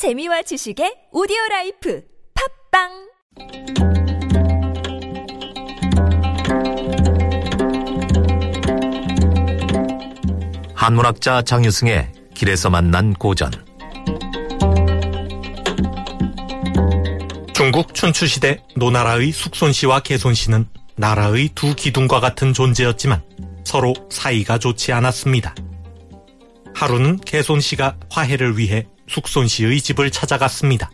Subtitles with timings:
[0.00, 2.02] 재미와 지식의 오디오 라이프
[2.72, 2.88] 팟빵
[10.74, 13.50] 한문학자 장유승의 길에서 만난 고전
[17.52, 23.22] 중국 춘추시대 노나라의 숙손씨와 계손씨는 나라의 두 기둥과 같은 존재였지만
[23.64, 25.54] 서로 사이가 좋지 않았습니다.
[26.80, 30.90] 하루는 개손 씨가 화해를 위해 숙손 씨의 집을 찾아갔습니다.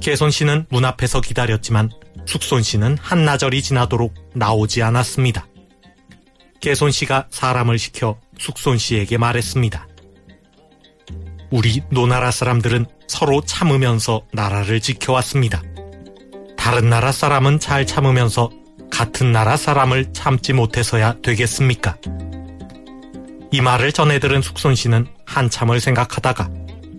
[0.00, 1.90] 개손 씨는 문 앞에서 기다렸지만
[2.24, 5.46] 숙손 씨는 한나절이 지나도록 나오지 않았습니다.
[6.62, 9.86] 개손 씨가 사람을 시켜 숙손 씨에게 말했습니다.
[11.50, 15.62] 우리 노나라 사람들은 서로 참으면서 나라를 지켜왔습니다.
[16.56, 18.50] 다른 나라 사람은 잘 참으면서
[18.90, 21.98] 같은 나라 사람을 참지 못해서야 되겠습니까?
[23.54, 26.50] 이 말을 전해 들은 숙손 씨는 한참을 생각하다가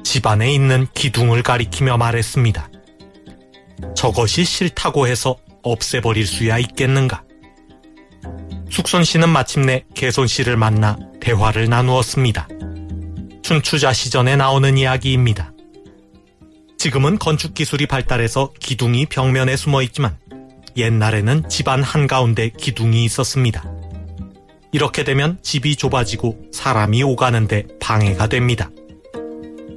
[0.06, 2.70] 집안에 있는 기둥을 가리키며 말했습니다.
[3.94, 7.24] 저것이 싫다고 해서 없애버릴 수야 있겠는가?
[8.72, 12.48] 숙손 씨는 마침내 개손 씨를 만나 대화를 나누었습니다.
[13.42, 15.52] 춘추자 시전에 나오는 이야기입니다.
[16.78, 20.18] 지금은 건축 기술이 발달해서 기둥이 벽면에 숨어 있지만
[20.78, 23.75] 옛날에는 집안 한가운데 기둥이 있었습니다.
[24.76, 28.70] 이렇게 되면 집이 좁아지고 사람이 오가는데 방해가 됩니다.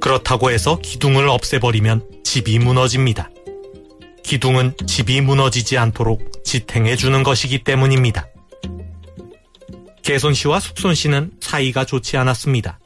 [0.01, 3.29] 그렇다고 해서 기둥을 없애버리면 집이 무너집니다.
[4.25, 8.27] 기둥은 집이 무너지지 않도록 지탱해 주는 것이기 때문입니다.
[10.03, 12.81] 개손 씨와 숙손 씨는 사이가 좋지 않았습니다.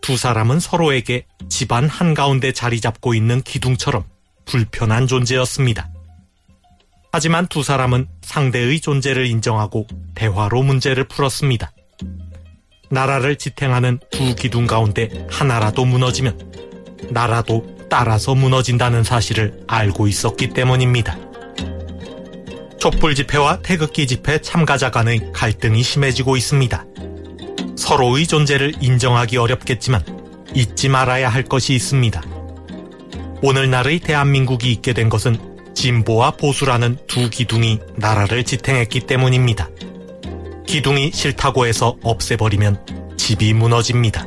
[0.00, 4.02] 두 사람은 서로에게 집안 한가운데 자리 잡고 있는 기둥처럼
[4.46, 5.90] 불편한 존재였습니다.
[7.12, 11.72] 하지만 두 사람은 상대의 존재를 인정하고 대화로 문제를 풀었습니다.
[12.90, 16.38] 나라를 지탱하는 두 기둥 가운데 하나라도 무너지면
[17.10, 21.18] 나라도 따라서 무너진다는 사실을 알고 있었기 때문입니다.
[22.78, 26.86] 촛불 집회와 태극기 집회 참가자 간의 갈등이 심해지고 있습니다.
[27.76, 30.02] 서로의 존재를 인정하기 어렵겠지만
[30.54, 32.22] 잊지 말아야 할 것이 있습니다.
[33.42, 35.49] 오늘날의 대한민국이 있게 된 것은
[35.80, 39.70] 진보와 보수라는 두 기둥이 나라를 지탱했기 때문입니다.
[40.66, 44.26] 기둥이 싫다고 해서 없애버리면 집이 무너집니다.